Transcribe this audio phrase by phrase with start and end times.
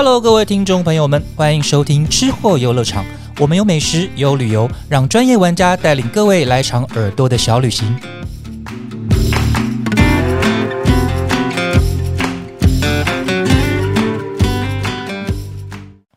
[0.00, 3.04] Hello，各位听众朋友们，欢迎收听吃货游乐场。
[3.40, 7.98] 我们有美食，有旅游，让专业玩家带领各位来场耳朵的小旅行。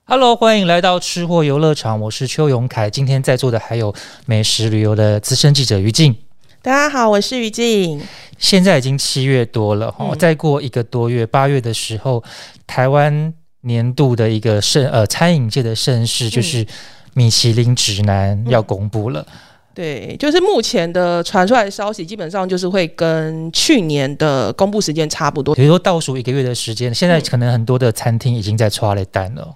[0.06, 2.88] Hello，欢迎来到吃货游乐场，我是邱永凯。
[2.88, 3.96] 今天在座的还有
[4.28, 6.16] 美食旅游的资深记者于静。
[6.62, 8.00] 大家好，我是于静。
[8.38, 12.24] 现在已经七月多了哈，再过一个多月，八月的时候，
[12.68, 16.66] 台湾年度的一个盛呃餐饮界的盛事就是
[17.14, 19.26] 米其林指南要公布了。
[19.74, 25.56] 对，就是目前的传出来的消息，基本上就是会跟去年的公布时间差不多。
[25.56, 29.56] 比如说倒数一个月的时间，现在可能很多的餐厅已经在刷了单了。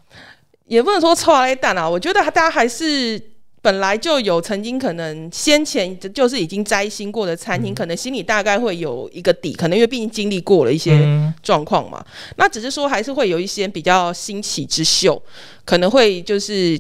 [0.68, 3.35] 也不能说抓了单啊，我觉得大家还是。
[3.66, 12.06] 本来就有曾经可能先前就是已经摘星过的餐厅，可能心里大概会有一个底，可能因为毕竟经历过了一些状况嘛。
[12.38, 15.20] 那只是说还是会有一些比较新奇之秀，
[15.66, 16.80] 可能会就是。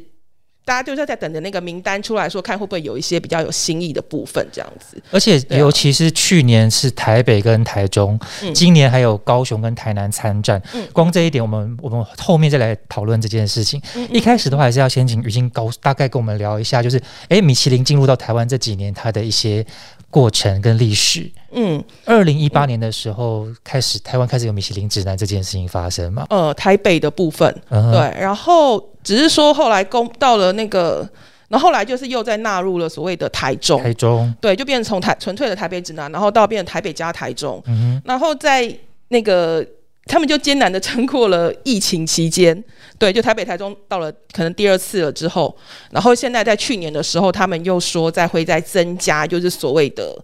[0.65, 5.01] 大家就是在等着那个名单出来说，看会不会有一些比较有新意的部分这样子。
[5.11, 8.19] 而且，尤其是去年是台北跟台中，
[8.53, 10.61] 今年还有高雄跟台南参战。
[10.73, 13.81] 嗯光这一点，我们我们后面再来讨论这件事情。
[14.09, 16.99] 一开始的话，还是要先请于静高大概跟我们聊一下，就是
[17.29, 19.65] 哎，米其林进入到台湾这几年，它的一些。
[20.11, 26.25] 过程跟历史，嗯，二零一八年的时候开始，台湾开始有米其林指南这件事情发生嘛？
[26.29, 31.09] 呃，台北的部分，对，然后只是说后来公到了那个，
[31.47, 38.69] 然后后来就是又在纳入了所谓的台中，台中，对，就变成从台纯粹的台北指南，然后到变成台北加台中，嗯然后在
[39.07, 39.65] 那个。
[40.07, 42.63] 他们就艰难的撑过了疫情期间，
[42.99, 45.57] 对，就台北、台中到了可能第二次了之后，
[45.89, 50.15] 然后现在在去年的时候，他们又说再会再增加，就是所谓的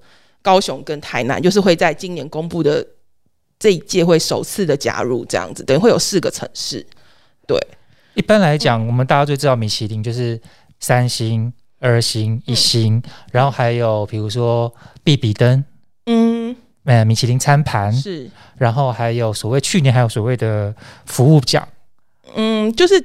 [0.44, 2.86] 高雄跟台南，就是会在今年公布的
[3.58, 6.86] 这一届会首次的加入这样子，等于会有四个城市。
[7.48, 7.58] 对，
[8.14, 10.40] 一般来讲，我们大家最知道米其林就是
[10.80, 15.64] 三星、二星、一星，然后还有比如说必比登，
[16.06, 16.56] 嗯。
[16.84, 18.28] 呃，米其林餐盘是，
[18.58, 20.74] 然后还有所谓去年还有所谓的
[21.06, 21.66] 服务奖，
[22.36, 22.96] 嗯，就是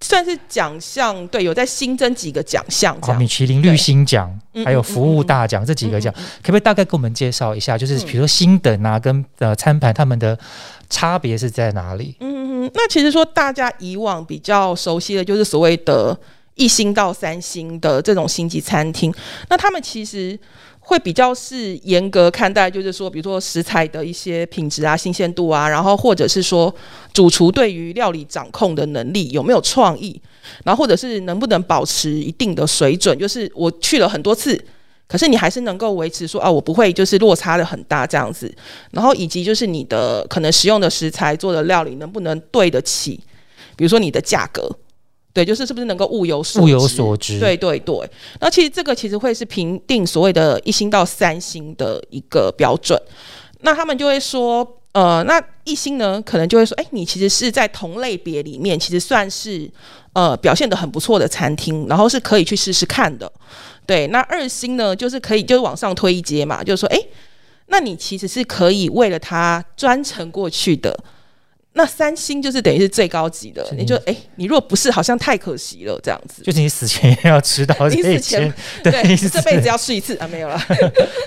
[0.00, 7.78] 算是奖项，对，有在新增几个奖项，啊，米其林绿星奖，还有服务大奖这几个奖，可不可以大概给我们介绍一下？
[7.78, 10.36] 就是比如说星等啊，跟呃餐盘他们的
[10.88, 12.16] 差别是在哪里？
[12.18, 16.18] 嗯嗯，那其实说大家以往比较熟悉的就是所谓的
[16.54, 19.12] 一星到三星的这种星级餐厅，
[19.48, 20.38] 那他们其实。
[20.82, 26.74] 会比较是严格看待，就是说，比如说食材的一些品质啊、新鲜度啊，然后或者是说
[27.12, 30.20] 主厨对于料理掌控的能力有没有创意，
[30.64, 34.60] 然后或者是能不能保持一定的水准，就是我去了很多次，
[35.10, 38.54] 可是你还是能够维持说啊，我不会就是落差的很大这样子，
[38.92, 43.18] 然后以及就是你的可能使用的食材做的料理能不能对得起，
[43.74, 44.70] 比如说你的价格。
[45.32, 47.38] 对，就是是不是能够物有所物有所值？
[47.38, 48.10] 对对对。
[48.40, 53.00] 那其实这个其实会是评定所谓的一星到三星的一个标准。
[53.60, 59.70] 那他们就会说，呃，那一星呢，可能就会说，哎，你其实是在同类别里面，其实算是
[60.14, 63.30] 呃表现的很不错的餐厅，然后是可以去试试看的。
[63.86, 66.98] 对，那二星呢，就是可以就是往上推一阶嘛，就是说，哎，
[67.66, 70.98] 那你其实是可以为了它专程过去的。
[71.74, 76.42] 那三星就是等于是最高级的，你就哎，你如果不是，好像太可惜了，这样子。
[76.42, 78.52] 就是你死前也要吃到 你死前
[78.82, 80.60] 对， 这辈子要试一次啊，没有了。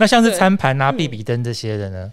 [0.02, 2.12] 那像是餐盘啊、比比灯这些的呢？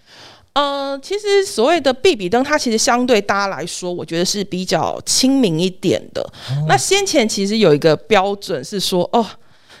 [0.53, 6.27] 呃，其实所谓的比比灯，它其实相对大家来说，我觉得是比较亲民一点的。
[6.67, 9.25] 那先前其实有一个标准是说，哦，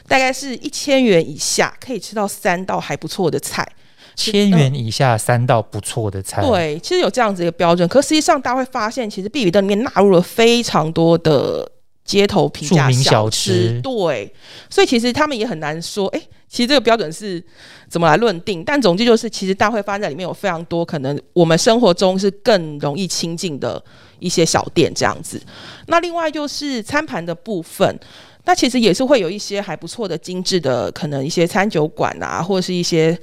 [0.07, 3.67] 大概是一千元以下可以吃到三道还不错的菜。
[4.13, 7.87] 千元以下三道不错的菜，对，其实有这样子一个标准。
[7.87, 11.67] 可实际上，大家会发现，其实必比登里面纳入了非常多的
[12.03, 14.31] 街头平价小吃，对。
[14.69, 16.21] 所以其实他们也很难说，哎，
[16.51, 17.41] 其实这个标准是
[17.87, 18.61] 怎么来论定？
[18.61, 23.81] 但总之就是，其实大会发展里面有非常多可能我们生活中是更容易亲近的
[24.19, 25.41] 一些小店这样子。
[25.87, 27.97] 那另外就是餐盘的部分。
[28.43, 33.15] 那其实也是会有一些还不错的精致的，可能一些餐酒馆啊，或者是一些，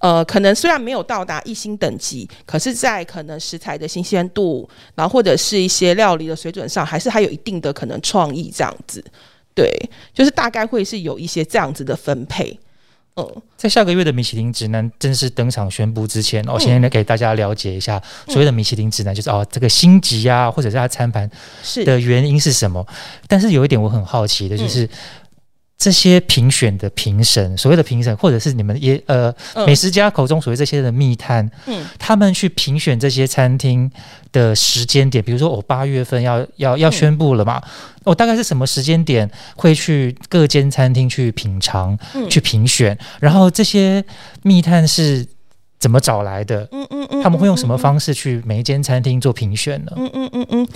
[0.00, 9.02] 呃，可能虽然没有到达一星等级，可是，在可能食材的新鲜度，然后或者是一些料理的水准上，还是还有一定的可能创意这样子。
[9.54, 9.66] 对，
[10.12, 12.60] 就是大概会是有一些这样子的分配。
[13.16, 21.30] 嗯，在下个月的米其林指南正式登场宣布之前，我先来给大家了解一下所谓的米其林指南，就是哦，这个星级啊，或者是它餐盘
[21.62, 21.82] 是。
[21.84, 22.86] 的原因是什么？
[23.26, 24.86] 但是有一点我很好奇的就是，
[25.78, 29.34] 这些评选的评审，所谓的评审，或者是你们也呃
[29.66, 33.90] 美食家口中所谓这些的密探，嗯，他们去评选这些餐厅
[34.32, 37.62] 的时间点，比如说我八月份要要要宣布了嘛，
[38.04, 41.98] 我大概是什么时间点会去各间餐厅去品尝、
[42.30, 44.04] 去评选，然后这些
[44.42, 45.26] 密探是。
[45.78, 46.66] 怎么找来的？
[46.72, 49.92] 嗯嗯嗯，他们会用什么方式去每一间餐厅做评选呢？
[49.96, 50.68] 嗯嗯嗯嗯，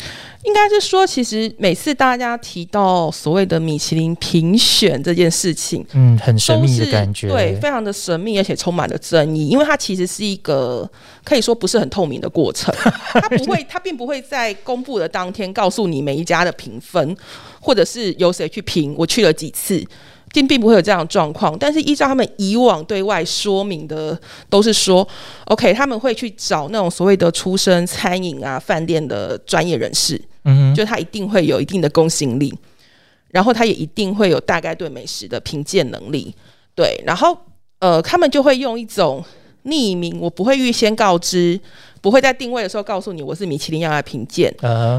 [0.45, 10.89] 应该是说，其实每次大家提到所谓的米其林评选这件事情，嗯，很神秘的感觉，对，非常的神秘，而且充满了争议，因为它其实是一个
[11.25, 12.75] 可以说不是很透明的过程。
[13.13, 17.17] 它不会，它并不会在公布的当天告诉你每一家的评分，
[17.59, 19.85] 或者是由谁去评，我去了几次。
[20.33, 24.17] 并并不会有这样的状况，但是依照他们以往对外说明的，
[24.49, 25.07] 都是说
[25.47, 32.55] ，OK，他们会去找那种所谓的出身餐饮啊、饭店的专业人士，嗯，就他一定会有一定的公信力，
[33.31, 36.33] 然后他也一定会有大概对美食的评鉴能力，
[36.77, 37.37] 对，然后
[37.81, 39.25] 呃，他们就会用一种
[39.65, 41.59] 匿名，我不会预先告知，
[42.01, 44.55] 不会在定位的时候告诉你我是米其林要来评鉴，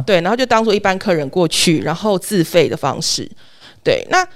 [0.05, 3.31] 对，然后就当做一般客人过去，然后自费的方式，
[3.81, 4.27] 对，那。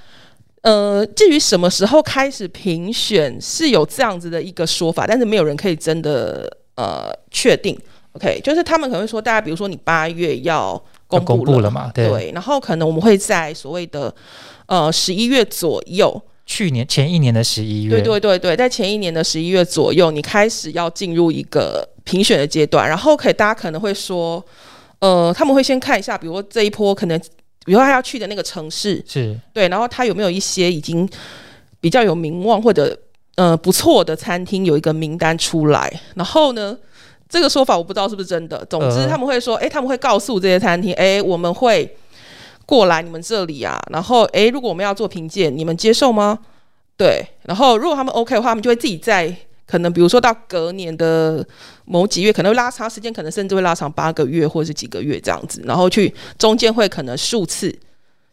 [0.65, 7.79] 呃，至于什么时候开始评选，是有这样子的一个说法，但是没有人可以真的呃确定。
[8.13, 14.11] OK，就是他们可能会说，大家比如说你八月要公布了嘛，对，然后可能我们会在所谓的
[14.65, 24.43] 呃十一月左右，去年前一年的十一月，对对对对，在前一年的十一月左右，你开始要进入一个评选的阶段，然后可以大家可能会说，
[24.97, 27.21] 呃，他们会先看一下，比如说这一波可能。
[27.65, 31.09] 比如他要去的那个城市是对，然后他有没有一些已经
[31.81, 32.97] 比较有名望或者
[33.35, 36.77] 呃不错的餐厅有一个名单出来，然后呢，
[37.27, 38.63] 这个说法我不知道是不是真的。
[38.69, 41.97] 总之他们会说，哎，他们会告诉这些餐厅，哎，我们会
[42.65, 46.39] 过来你们这里啊，然后哎，如果我们要做评鉴，你们接受吗？
[46.95, 49.35] 对，然后如果他们 OK 的话，他们就会自己在。
[49.67, 51.45] 可能比如说到隔年的
[51.85, 57.75] 某几月，可能会拉长时间，可能甚至会拉长八个月或者是几个月这样子，然后去中间会可能数次，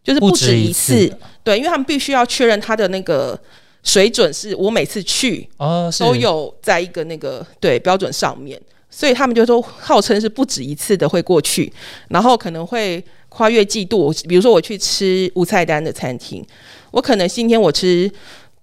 [0.03, 1.11] 就是不止一次，
[1.43, 3.39] 对，因为他们必须要确认他的那个
[3.81, 11.73] 水准是我每次去哦都有在一个那个对标准上面，所以他们就说号称是不止一次的会过去，
[12.09, 16.45] 然后可能会跨越季度，比如说我去吃无菜单的餐厅，
[16.91, 18.11] 我可能今天我吃。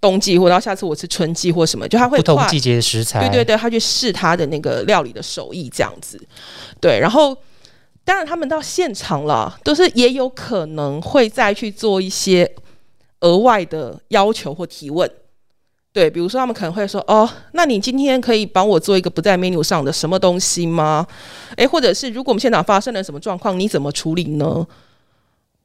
[0.00, 6.20] 冬季，或到下次我吃春季或什么，就他会不同季节的食材，对对对，他去试他的那个料理的手艺这样子，
[6.80, 7.36] 对，然后
[8.04, 12.50] 当然他们到现场了，都是也有可能会再去做一些
[13.20, 15.08] 额外的要求或提问，
[15.92, 21.06] 对，比如说他们可能会说，哦，那你今天可以帮我做一个不在 menu 上的什么东西吗？
[21.56, 24.66] 诶，或者是如果我们现场发生了什么状况，你怎么处理呢？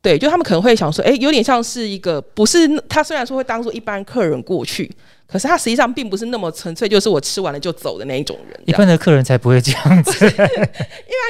[0.05, 4.87] 对，就他们可能会想说，哎，有点像是一个，不是他虽然说会当做一般客人过去，
[5.25, 8.61] 可是他实际上并不是那么纯粹，就是我吃完了就走的那一种人。
[8.67, 10.11] 一般的客人才不会这样子。
[10.29, 10.45] 一般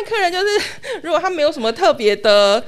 [0.09, 0.45] 客人就是，
[1.03, 2.61] 如果他没有什么特别的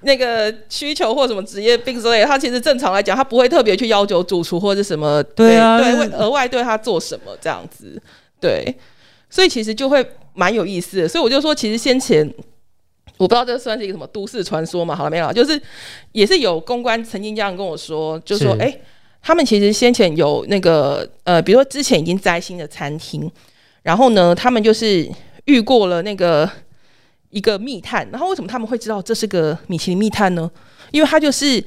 [0.00, 8.02] 那个需求或什么职业病之类，他其实正常来讲，他不会特别去要求主厨或者什么，对啊，对，会额外对他做什么这样子。
[8.40, 8.74] 对，
[9.30, 10.04] 所以其实就会
[10.34, 11.06] 蛮有意思的。
[11.06, 12.28] 所以我就说，其实先前。
[13.16, 14.94] 我不知道这算是一个什么都市传说嘛？
[14.96, 15.32] 好了没有？
[15.32, 15.60] 就是
[16.12, 18.76] 也是有公关曾经这样跟我说，就说哎，
[19.22, 23.30] 他们其实先前有那个呃，比如说之前已经摘星的餐厅，
[23.82, 25.08] 然后呢，他们就是
[25.44, 26.50] 遇过了那个
[27.30, 30.50] 一个密探，然后为什么他们会知道这是个米其林密探呢？
[30.90, 31.62] 因为他就是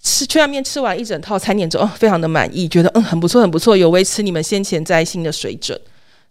[0.00, 5.78] 吃去那边吃完一整套餐点之后，非常的满意，觉得嗯很不错很不错，有维持你们先前摘星的水准。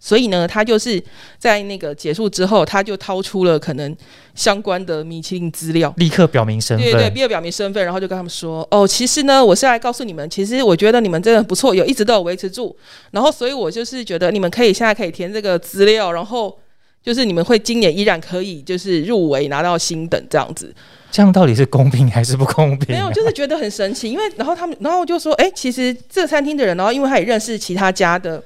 [0.06, 1.02] 所以呢，他就是
[1.40, 3.96] 在那个结束之后，他就掏出了可能
[4.36, 6.86] 相关的米其林资料，立刻表明身份。
[6.86, 12.76] 对对，立刻表明身份，然后就跟他们说：“哦，其实呢，我是来告诉你们，其实我觉得你们真的不错，有一直都有维持住。
[13.12, 16.54] 然后，所以我就是觉得你们可以现在可以填这个资料，然后
[17.02, 20.76] 就是你们会今年依然可以就是入围拿到星等这样子。
[21.12, 22.94] 这样到底是公平还是不公平？
[22.94, 28.44] 没有，就是觉得很神奇，因为然后他们然后就说：哎，其实这个餐厅的人，然后因为他也认识其他家的。”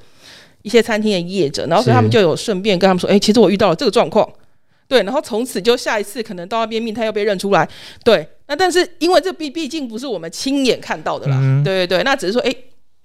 [0.62, 4.28] 一些餐厅的业者，然后所以他们就有顺便跟他们说：“哎，其实我遇到了这个状况，
[4.88, 7.68] 对。”然后从此就下一次可能到那边命，他又被认出来，
[8.04, 8.28] 对。
[8.48, 12.04] 那但是因为这毕毕竟不是我们亲眼看到的啦，对对对。
[12.04, 12.56] 那只是说，哎，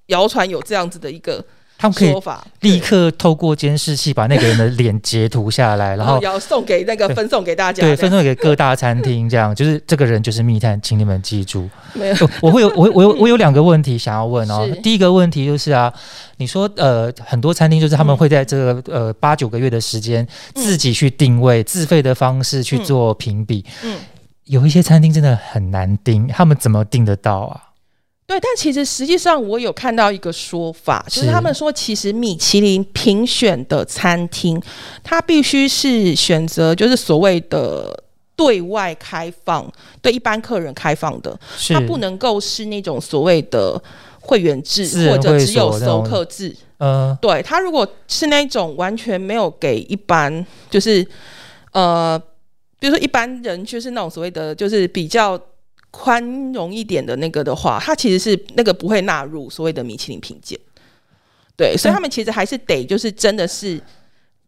[0.07, 1.45] 谣传有这样子的一个。
[1.83, 2.15] 他们可以
[2.61, 11.69] 立刻透过监视器把那个人的脸截图下来，然后要送给那个分送给大家，对，分送给各大餐厅，这样 就是这个人就是密探，请你们记住。
[11.95, 14.65] 没有，我会有我我有 我有两个问题想要问哦。
[14.81, 15.93] 第一个问题就是啊，
[16.37, 20.25] 你说呃很多餐厅就是他们会在这个呃八九个月的时间
[20.55, 23.65] 自己去定位，自费的方式去做评比。
[23.83, 23.97] 嗯，
[24.45, 27.61] 有一些餐厅真的很难定，他们怎么定得到啊？
[28.33, 34.59] 对，但其实实际上我有看到一个说法，就是他们说，其实米其林评选的餐厅，
[35.05, 38.03] 它必须是选择就是所谓的
[38.35, 39.71] 对外开放，
[40.01, 43.79] 对一般客人开放的，它不能够是那种所谓的
[44.21, 46.57] 会员制或者只有熟客制。
[46.79, 51.07] 嗯，对，它如果是那种完全没有给一般，就是
[51.73, 52.19] 呃，
[52.79, 55.39] 比如说一般人，就是那种所谓的就是比较。
[55.93, 60.59] 宽容一点的那个的话，它其实是那个不会纳入所谓的米其林评鉴，
[61.55, 63.79] 对，所以他们其实还是得就是真的是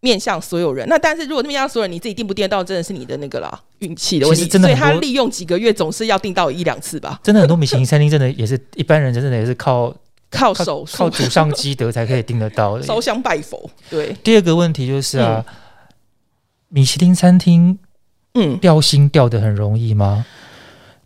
[0.00, 0.88] 面向所有人。
[0.88, 4.48] 那但是如果面向所有人，你自己订不订到，真的是你的那个啦，运气的问题。
[4.48, 7.20] 所以他利用几个月总是要订到一两次吧。
[7.22, 9.94] 真的很多米其林餐厅，真的也是一般人真的也是靠
[10.30, 13.70] 靠手靠祖上积德才可以订得到的，烧香拜佛。
[13.90, 14.16] 对。
[14.24, 15.44] 第二个问题就是啊，
[16.68, 17.78] 米其林餐厅，
[18.32, 20.24] 嗯，掉星掉的很容易吗？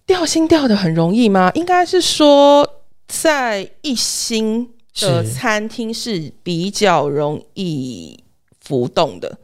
[0.08, 1.52] 掉星掉的很容易吗？
[1.54, 2.66] 应该是说，
[3.06, 4.66] 在一星
[4.98, 8.18] 的餐厅是比较容易
[8.58, 9.38] 浮动的，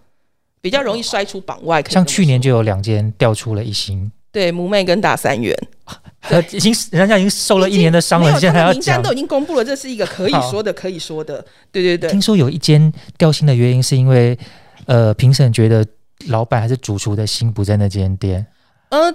[0.63, 1.83] 比较容易摔出榜外。
[1.83, 5.55] 像去年就有两间掉出了一星，对，母妹跟大三元，
[6.51, 11.45] 已经人家已经受了一年的伤了，现在要名单都已经公布了，这是一个可以说的，可以说的。
[11.71, 14.39] 对对对，听说有一间掉星的原因是因为，
[14.87, 15.87] 呃，评审觉得
[16.29, 18.47] 老板还是主厨的心不在那间店。
[18.89, 19.15] 呃。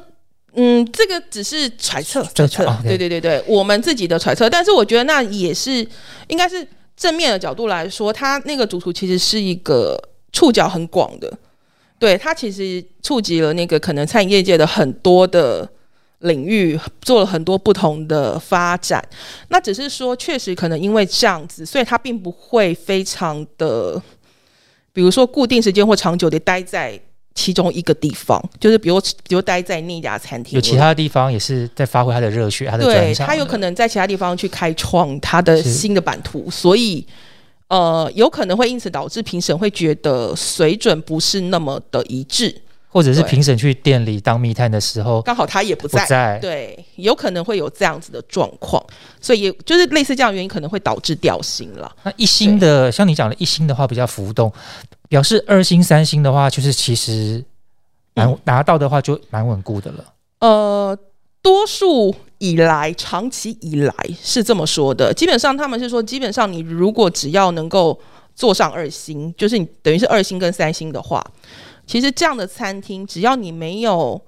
[0.62, 4.50] 嗯，这个只是揣测，揣测，对对对对，我们自己的揣测。
[4.50, 5.88] 但是我觉得那也是
[6.28, 9.98] 应该是正面的角度来说，他那个主厨其实是一个
[10.34, 11.32] 触角很广的，
[11.98, 15.66] 对他其实触及了那个可能餐饮业界的很多的
[16.20, 19.02] 领域，做了很多不同的发展。
[19.48, 24.02] 那只是说，确实可能因为这样子，所以他并不会非常的，
[24.92, 27.00] 比如说固定时间或长久的待在。
[27.36, 37.06] 其中一个地方，就是比如比如待在那家餐厅，有其他地方也是在发挥他的热血，他的对他有可能在其他地方去开创他的新的版图，所以
[37.68, 42.54] 呃，有可能会因此导致评审会觉得水准不是那么的一致，
[42.90, 48.84] 或者是评审去店里当密探的时候，刚好他也不在，对，有可能会有这样子的状况，
[49.22, 51.96] 所以也就是类似这样原因，可能会导致掉星了。
[52.04, 54.52] 那一星的，像你讲的一星的话，比较浮动。
[55.10, 57.44] 表示二星、三星的话，就是其实
[58.14, 60.14] 蛮拿到的话就蛮稳固的了。
[60.40, 60.98] 呃，
[61.42, 65.14] 多数以来，长期以来是这么说的。
[65.14, 68.00] 基本上他们是说，基本上你如果只要能够
[68.36, 71.26] 坐上二星，就是你等于是二星跟三星的话，
[71.88, 74.22] 其实这样的餐厅，只要你没有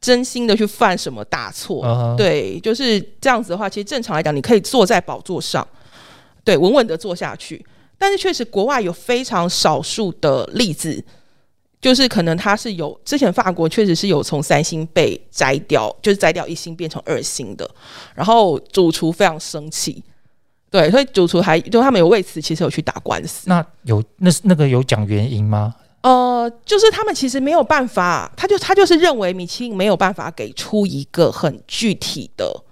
[0.00, 5.66] 真心的去犯什么大错，对，就是这样子的话，其实正常来讲，你可以坐在宝座上，
[6.44, 7.66] 对，稳稳的坐下去。
[7.98, 11.02] 但是确实，国外有非常少数的例子，
[11.80, 17.68] 就是可能它是有之前法国确实是有从三星被摘掉，就是摘掉一星变成二星的，
[18.14, 20.02] 然后主厨非常生气，
[20.70, 23.48] 对，所以主厨还就他们有为此其实有去打官司。
[23.48, 25.74] 那有那那个有讲原因吗？
[26.02, 32.62] 呃，就是他们其实没有办法，他就他就是认为米其林没有办法给出一个很具体的。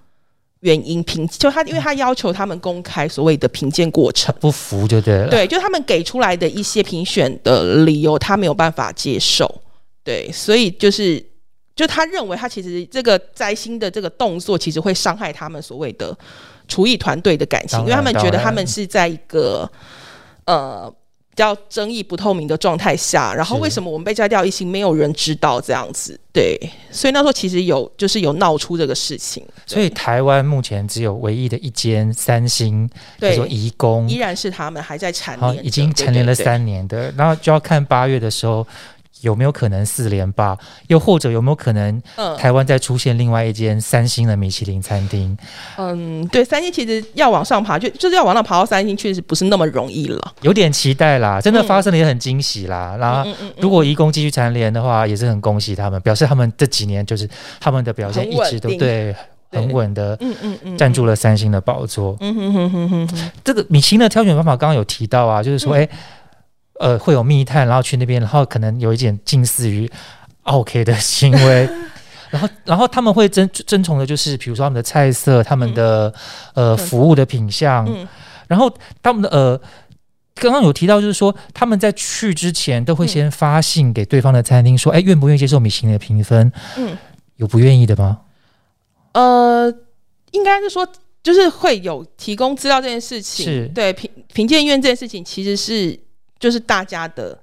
[0.65, 5.29] 原因评就他，因为他要求他们公开所谓的评鉴过程，不服就对了。
[5.29, 9.61] 对，就他们给出来的一些评选的理由，他没有办法接受。
[10.03, 11.23] 对，所以就是，
[11.75, 16.17] 就他认为他其实这个摘星的这个动作，其实会伤害他们所谓的
[16.67, 19.71] 厨艺团队的感情，因为他们觉得他们是在一个
[20.45, 20.91] 呃。
[21.35, 26.17] 比较争议不透明的状态下，然后为什么我们被摘掉一星，没有人知道这样子？
[26.31, 26.57] 对，
[26.89, 29.45] 所以那时候其实有就是有闹出这个事情。
[29.65, 32.89] 所以台湾目前只有唯一的一间三星，
[33.19, 38.65] 对，说移工依然是他们还在蝉联，已经蝉联了三年的，然后就要看八月的时候。
[39.21, 40.57] 有没有可能四连霸？
[40.87, 42.01] 又或者有没有可能
[42.37, 45.35] 台湾再出现另外一间三星的米其林餐厅？
[45.77, 50.33] 嗯，对，三星其实要往上爬，就就是要往上爬到三星，确实不是那么容易了。
[50.41, 52.95] 有点期待啦，真的发生了也很惊喜啦。
[52.99, 53.29] 然后，
[53.59, 57.27] 如果移工继续蝉联的话，也是很恭喜他们，表示他们这几年就是
[57.59, 59.15] 他们的表现一直都对
[59.51, 62.15] 很稳的，嗯嗯嗯，站住了三星的宝座。
[62.19, 65.87] 嗯哼哼哼哼，这个米其林的挑选方法刚刚有提到啊，就是说，哎。
[66.79, 69.89] 呃，会有密探，然后去那边，然后可能有一点近似于
[70.43, 71.69] OK 的行为，
[72.29, 76.13] 然后，然后他们会争争宠的，就是比如说他们的菜色，他们的
[76.53, 77.87] 呃服务的品相，
[78.47, 78.69] 然后
[79.01, 79.61] 他们的呃，
[80.35, 86.51] 刚刚有提到，就是说他们在去之前都会先发信给对方的餐厅，说，哎，愿不愿意接受米其林的评分？
[86.77, 86.97] 嗯，
[87.37, 88.19] 有不愿意的吗？
[89.13, 89.73] 呃，
[90.31, 90.85] 应该是说，
[91.23, 93.67] 就是会有提供资料这件事情，是。
[93.69, 95.97] 对评评鉴院这件事情，其实是。
[96.39, 97.37] 就是大家的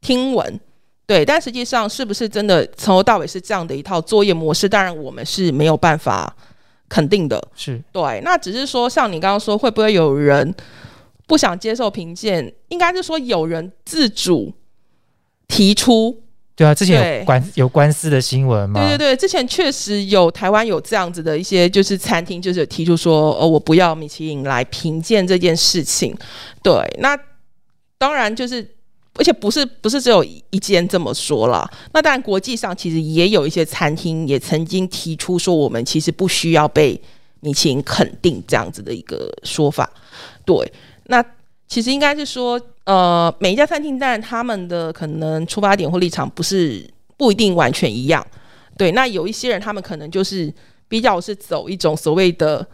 [0.00, 0.60] 听闻，
[1.06, 4.68] 对，但实际上是不是真的从头到尾是这样的一套作业模式？
[4.68, 6.34] 当然，我们是没有办法
[6.88, 8.20] 肯定的，是对。
[8.24, 10.54] 那只是说，像你刚刚说，会不会有人
[11.26, 12.52] 不想接受评鉴？
[12.68, 14.52] 应该是说有人自主
[15.48, 16.20] 提出。
[16.54, 18.78] 对啊，之前有官有官司的新闻嘛？
[18.78, 26.14] 对对对，之前确实有台湾有这样子的一些，就是餐厅就是提出说，哦，我不要米其林来评鉴这件事情。
[26.62, 27.18] 对，那
[28.02, 28.60] 当然就是，
[29.14, 31.70] 而且不是不是只有一间这么说了。
[31.92, 37.00] 那当然，国际上其实也有一些餐厅也曾经提出说，我们其实不需要被
[37.38, 39.88] 米其林肯定这样子的一个说法。
[40.44, 40.72] 对，
[41.04, 41.24] 那
[41.68, 42.60] 其实应该是说。
[42.84, 46.84] 呃，每一家餐厅，当然他们的可能出发点或立场不是
[47.16, 48.26] 不一定完全一样。
[48.76, 50.52] 对，那有一些人，他们可能就是
[50.88, 52.66] 比较是走一种所谓的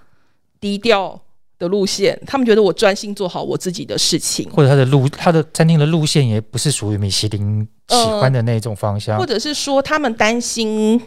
[0.59, 1.21] 低调
[1.59, 11.01] 的路线，他们觉得我专心做好我自己的事情，或者他的路，他的餐厅的路线也不是属于米其林喜欢的那种方向，或者是说他们担心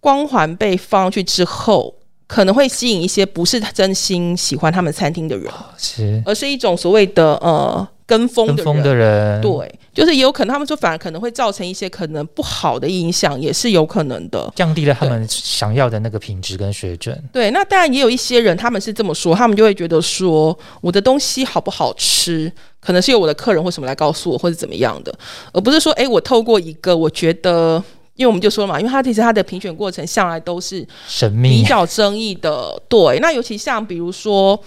[0.00, 1.94] 光环被放上去之后，
[2.26, 7.88] 可能会吸引一些不是真心喜欢他们餐厅的人，是，而是一种所谓的呃。
[8.10, 17.16] 跟风的人，对，就是也有可能，他们说反而可能会造成一些可能不好的影响，也是有可能的，降低了他们想要的那个品质跟水准。
[17.32, 25.14] 对，那当然也有一些人，他们是这么说，他们就会觉得说，我的东西好不好吃，可能是由我的客人或什么来告诉我，或者怎么样的，
[25.52, 27.80] 而不是说，哎，我透过一个，我觉得，
[28.16, 32.76] 因为我们就说了嘛，因为他其实他的评选过程向来都是神秘、比较争议的。
[32.88, 34.60] 对，那尤其像比如说。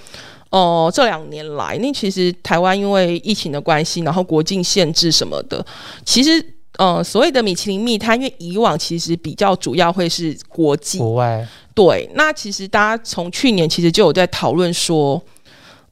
[0.53, 5.65] 哦，这两年来，那其实台湾因为疫情的关系，然后国境限制什么的，
[6.05, 6.29] 其实，
[6.77, 11.43] 呃，所谓的米其林密探，因为以往其实比较主要会是国际国外，
[11.74, 15.19] 对，那其实大家从去年其实就有在讨论说，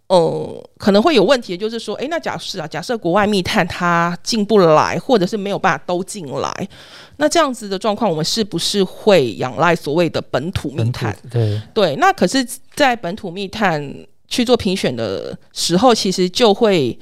[0.09, 6.69] 呃，可能会有问题，就是说，哎，那假设啊，假设国外密探他进不来，或者是没有办法都进来，
[7.17, 11.17] 那这样子的状况，我们是不是会仰赖所谓的本土密探？
[11.31, 13.91] 对对，那可是，在本土密探。
[14.31, 16.97] 去做评选的时候，其实就会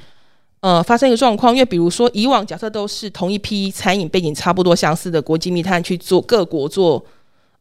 [0.62, 7.06] 呃发生一个状况，因为比如说以往假设都是同一批餐饮背景差不多相似的国际密探去做各国做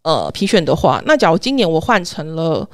[0.02, 2.66] 呃评选的话，那假如今年我换成了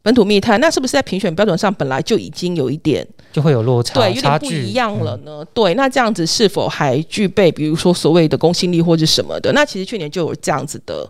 [0.00, 5.44] 本土密探，那是不是在评选标准上本来就已经有一点就会有落差，对，有点不一样了呢？
[5.52, 9.52] 对，那这样子是否还具备比如说所谓的公信力或者什么的？
[9.52, 11.06] 那其实去年就有这样子的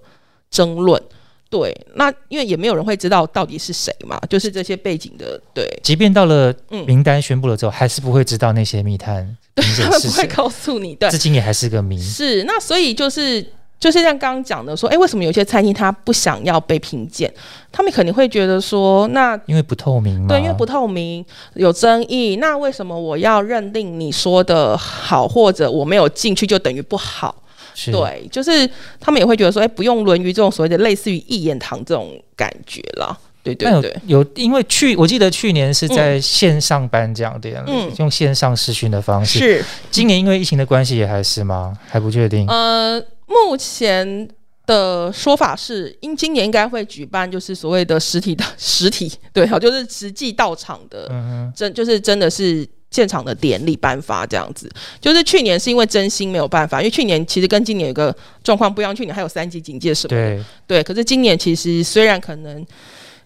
[0.50, 1.00] 争论。
[1.50, 5.40] 对，那因为也没有人会知道到底是谁嘛，就是这些背景的。
[5.54, 6.54] 对，即便到了
[6.86, 10.94] 名单宣布了之后，还是不会知道那些密探，对，他们不会告诉你。
[10.94, 11.98] 对，至今也还是个谜。
[11.98, 13.42] 是，那所以就是
[13.80, 17.32] 就是像刚刚讲的说，哎，为什么有些餐厅他不想要被评鉴？
[17.72, 22.36] 他们肯定会觉得说，那因为不透明嘛，对，因为不透明有争议。
[22.36, 27.42] 那为什么我要认定你说的好，或者我没有进去就等于不好？
[27.86, 33.18] 对，就是他们也会觉得说，哎，不用沦于这种所谓的类似于一言堂这种感觉了。
[33.42, 39.38] 对对对，有因为去，我记得去年是在线上颁奖典礼，用线上视讯的方式。
[39.38, 41.72] 是，今年因为疫情的关系也还是吗？
[41.88, 42.46] 还不确定。
[42.48, 44.28] 呃，目前
[44.66, 52.68] 的说法是，因今年应该会举办，就是所谓的实体的实体，对，好，就是实际到场的，嗯真就是真的是。
[52.90, 54.70] 现场的典礼颁发这样子，
[55.00, 62.64] 就是去年是因为真心没有办法，因为去年其实跟今年有个状况不一样，去年还有三级警戒什么的，对，可是今年其实虽然可能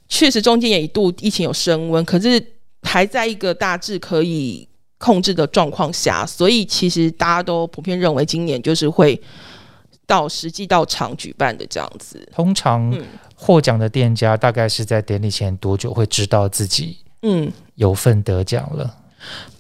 [0.09, 2.45] 确实中间也一度疫情有升温，可是
[2.83, 9.21] 还在一个大致可以控制的状况下，所以其实大家都普遍认为今年就是会
[10.07, 12.29] 到实际到场举办的这样子。
[12.35, 12.93] 通常
[13.37, 17.51] 获奖的店家大概是在典礼前多久会知道自己嗯。
[17.77, 18.99] 有份得奖了？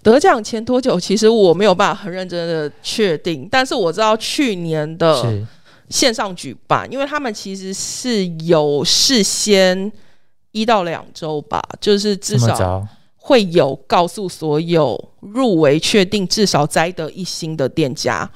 [0.02, 0.98] 得奖前多久？
[0.98, 5.40] 其实我没有办法很认真的确定，但是我知道去年的
[5.88, 9.90] 线上举办，因为他们其实是有事先
[10.50, 18.28] 一到两周吧，就是至少会有告诉所有入围确定至少摘得一星的店家，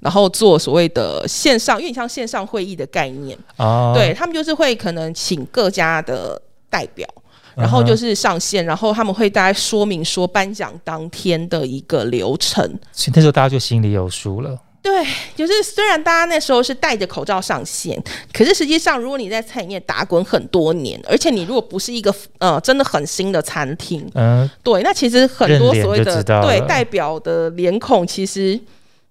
[0.00, 6.40] 然后做所谓的线上，因为你像线上会议的概念啊，对他们就是会可能请各家的
[6.70, 7.06] 代表。
[7.54, 12.62] 然后就是上线，然后他们会大概说明说颁奖当天的一个流程。
[12.92, 14.58] 所以那时候大家就心里有数了。
[14.82, 14.90] 对，
[15.36, 28.58] 就是虽然大家那时候是戴着口罩上线，可是实际上如果你在餐饮业打滚很多年，而且你如果不是一个呃真的很新的餐厅，嗯，对，那其实很多所谓的对代表的脸孔，其实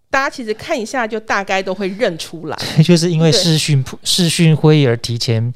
[0.09, 2.57] 大家其实看一下就大概都会认出来。
[2.83, 5.53] 就是因为视讯视讯会议而提前。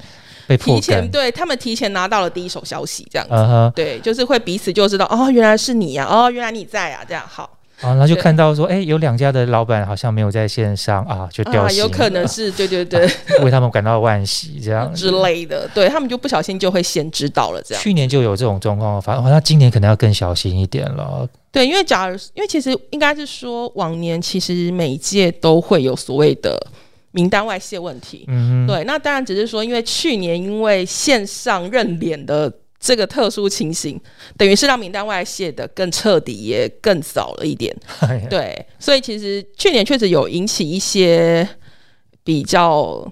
[0.58, 7.22] 提前对他们提前拿到了第一手消息，这样子，对，就是会彼此就知道哦，原来是你呀，哦，原来你在啊，这样。
[7.26, 7.50] 好。
[7.80, 13.06] 然后就看到说，哎，有两家的老板好像没有在线上啊，就掉线有可能是对对 对，
[13.42, 14.94] 为他们感到惋惜这样。
[14.94, 17.82] 之类的，对他们就不小心就会先知道了这样。
[17.82, 21.28] 去年就有这种状况，反正好像今年可能要更小心一点了。
[21.50, 26.64] 对，因为假如因为其实应该是说，往年其实每一届都会有所谓的
[27.14, 28.26] 名单外泄问题。
[28.28, 32.52] 嗯，对，那当然只是说，因为去年因为线上认脸的。
[32.86, 33.98] 这个特殊情形，
[34.36, 37.74] 等于是让名单外泄的更彻底，也更早了一点。
[38.28, 41.48] 对，所以其实去年确实有引起一些
[42.22, 43.10] 比较。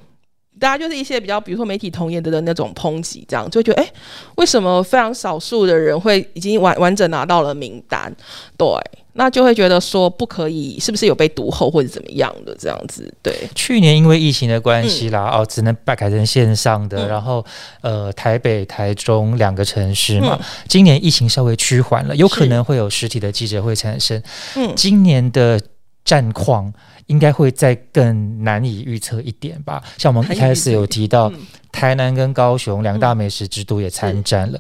[0.63, 3.93] 大家就是一些比较，比如说媒体同业的的那种抨击，这样就觉得，哎，
[4.37, 8.15] 为什么非常少数的人会已经完完整拿到了名单？
[8.57, 8.69] 对，
[9.15, 13.13] 那就会觉得说不可以，是不是有被读后或者怎么样的这样子？
[13.21, 17.45] 对，去年因为疫情的关系啦，哦，只能改成线上的，然后
[17.81, 24.23] 呃，台北、台中两个城市嘛，今年疫情稍微趋缓了，有可能会有实体的记者会产生。
[24.55, 25.61] 嗯，今年的
[26.13, 26.73] 战况。
[27.07, 29.83] 应该会再更难以预测一点吧。
[29.99, 31.31] 像我们一开始有提到，
[31.71, 34.59] 台南跟高雄两大美食之都也参战了。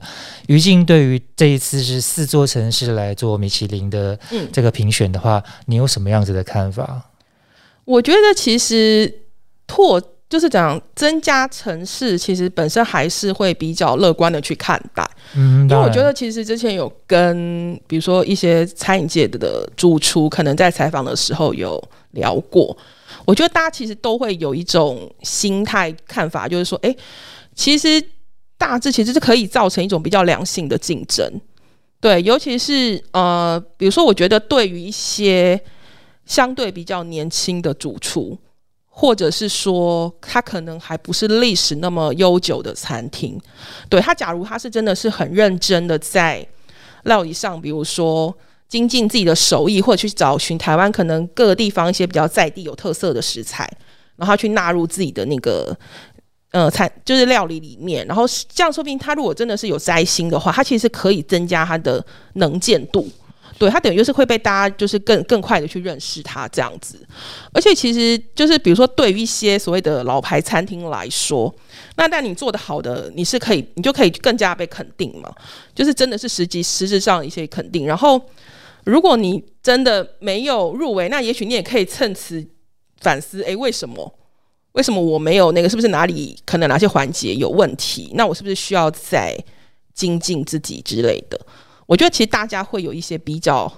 [0.48, 4.18] 于静对于这一次是四座城市来做米其林的
[4.52, 7.02] 这个评选的话，你有什么样子的看法？
[7.84, 9.22] 我觉得其实
[9.66, 15.08] 拓就是讲增加城市，其实本身还是会比较乐观的去看待。
[15.36, 21.82] 嗯，因为我觉得其实之前有跟比如说一些餐饮界的主厨，可能在采访的时候有。
[22.14, 22.76] 聊过，
[23.24, 26.94] 我觉得大家其实都会有一种心态看法，就是说，哎，
[27.54, 27.88] 其实
[28.58, 31.26] 大致其实是可以造成一种比较良性的竞争，
[32.02, 35.58] 对，尤其是呃，比如说，我觉得对于一些
[36.26, 38.38] 相对比较年轻的主厨，
[38.94, 43.40] 或者是说他可能还不是历史那么悠久的餐厅，
[43.88, 46.46] 对他，假如他是真的是很认真的在
[47.04, 48.32] 料理上，比如说。
[48.68, 53.70] 精进自己的手艺，或者去找寻台湾可能各个地方一些比较在地有特色的食材，
[54.16, 55.76] 然后去纳入自己的那个
[56.52, 62.02] 呃餐就是料理里面，然后这样说不定他如果真的是有摘星的话，他其实可以增加他的
[62.36, 63.06] 能见度。
[63.66, 66.98] 对他等于就是会被大家就是更更快的去认识他这样子，
[67.52, 71.54] 而且其实就是比如说对于一些所谓的老牌餐厅来说，
[71.96, 75.32] 那但你做的好的，你是可以你就可以更加被肯定嘛，
[75.74, 78.20] 就是真的是实际实质上一些肯定，然后。
[78.84, 82.44] 如果你真的没有入围，那也许你也可以趁此
[83.00, 84.12] 反思：哎，为什么？
[84.72, 85.68] 为什么我没有那个？
[85.68, 88.10] 是不是哪里可能哪些环节有问题？
[88.14, 89.38] 那我是不是需要再
[89.94, 91.40] 精进自己之类的？
[91.86, 93.72] 我觉得其实大家会有一些比较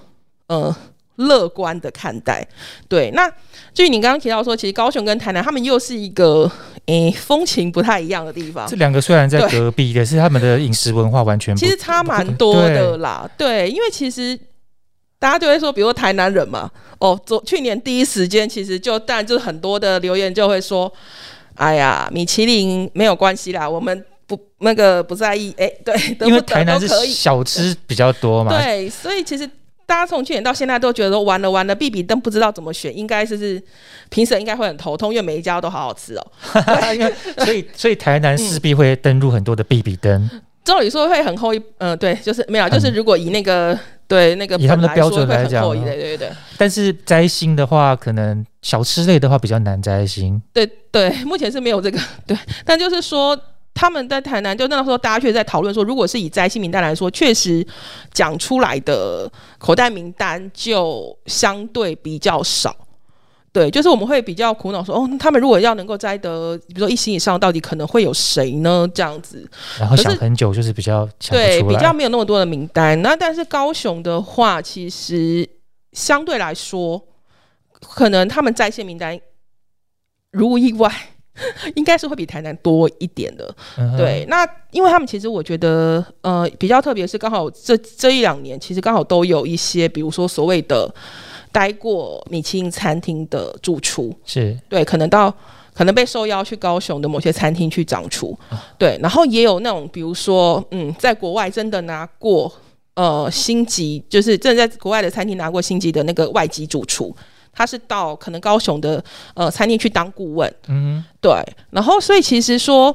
[0.48, 0.74] 呃
[1.16, 2.46] 乐观的看待。
[2.88, 3.30] 对，那
[3.72, 6.50] 至于你刚刚提到说，其实高雄跟台南他们又是一个
[6.86, 8.66] 诶风情不太一样的地方。
[8.68, 13.28] 这两个虽然在隔壁，可是他们的饮食文化完全 其实差蛮多的啦。
[13.36, 14.38] 对，因为其实。
[15.16, 20.92] 大家就会说，比如台南人嘛，哦，昨去年第一时间，其实就当然就是很多的留言就会说，
[21.54, 25.94] 哎呀，米其林没有关系啦，我们不那个不在意，哎，对，
[26.26, 29.46] 因为台南是小吃比较多嘛，对，所以其实
[29.86, 33.62] 大家从去年到现在都觉得完了完了，必比登不知道怎么选，应该是是
[34.08, 36.26] 评审应该会很头痛，因为每一家都好好吃哦，
[37.44, 40.28] 所以所以台南势必会登入很多的必比登。
[40.64, 46.30] 照理说会很厚一，嗯，对，就是没有，就是如果以那个对那个以他们的标准来讲，对对对。
[46.56, 50.40] 但是摘星的话，可能小吃类的话比较难摘星。
[50.54, 52.34] 对对，目前是没有这个对，
[52.64, 53.38] 但就是说
[53.74, 57.66] 他们在台南，就那时候大家却在讨论说，如果是以摘星名单来说，确实
[58.12, 62.74] 讲出来的口袋名单就相对比较少。
[63.52, 68.88] 对，就是我们会比较苦恼说，哦，他们如果要能够摘得，比如说一星以上，到底可能会有谁呢？
[68.92, 73.00] 这样子，然后想很久，就是比较对，比较没有那么多的名单。
[73.00, 75.48] 那但是高雄的话，其实
[75.92, 77.00] 相对来说，
[77.80, 79.20] 可能他们在线名单，
[80.32, 80.92] 如无意外，
[81.76, 83.54] 应该是会比台南多一点的。
[83.96, 90.92] 对，那因为他们其实我觉得，呃，比较特别是刚好这这一两年，其实刚好都有一些，比如说所谓的。
[91.54, 94.58] 待过米其林餐厅的主厨是。
[94.68, 95.32] 对，可能到
[95.72, 98.36] 可能被受邀去高雄的某些餐厅去掌厨，
[98.76, 102.52] 对，然后也有那种比如说，嗯，在国外真的拿过
[102.94, 107.14] 呃星级，就是真的在国外的餐厅拿过星级的那个外籍主厨，
[107.54, 109.02] 他是到可能高雄的
[109.34, 111.32] 呃餐厅去当顾问，嗯，对，
[111.70, 112.94] 然后所以其实说，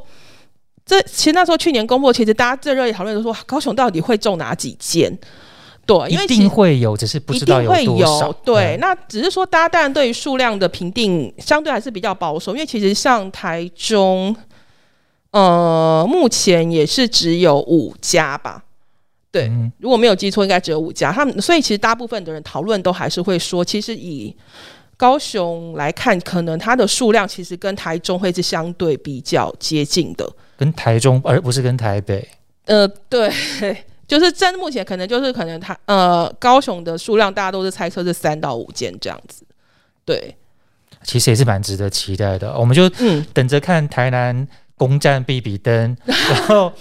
[0.86, 5.18] 这其实那时候去年公布，其实大家最热烈讨论的说，高雄到底会中哪几间？
[5.86, 8.32] 对，因为一定会有，只是不知道有多少。
[8.46, 14.36] 对，那只是说，大家当然对于数量的评定相对还是比较保守，因为其实像台中，
[15.32, 18.64] 呃，目前也是只有五家吧。
[19.32, 21.12] 对，如果没有记错，应该只有五家。
[21.12, 24.36] 他们所以其实大部分的人讨论都还是会说，其实以
[24.98, 32.28] 高雄来看，可能它的数量其实跟台中会是相对比较接近的，跟台中而不是跟台北。
[32.66, 33.32] 呃，对，
[34.08, 39.46] 就是在目前可能就是可能它呃高雄的数量，大家都是猜测是三到五间这样子。
[40.04, 40.36] 对，
[41.04, 42.58] 其实也是蛮值得期待的。
[42.58, 44.48] 我们就嗯等着看台南。
[44.80, 46.72] 攻占比比登， 然后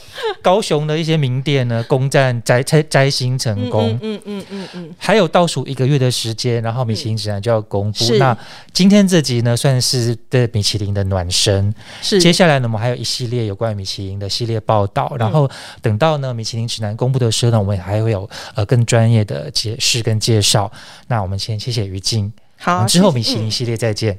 [0.40, 3.98] 高雄的一些名店呢，攻占摘摘摘星成功。
[4.00, 8.14] 嗯嗯嗯嗯，还有倒数一个月的时间，然后米其林指南就要公布。
[8.14, 8.38] 那
[8.72, 11.74] 今天这集呢，算是对米其林的暖身。
[12.00, 15.12] 是，接下来呢，我们还有一系列有关于米其林的系列报道。
[15.18, 15.50] 然后
[15.82, 20.70] 等到呢米其林指南公布的时候呢，我们还会有呃更专业的解释跟介绍。
[21.08, 24.16] 那我们先谢谢于静，好，之后米其林系列再见。